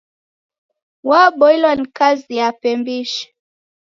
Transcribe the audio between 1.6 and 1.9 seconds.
ni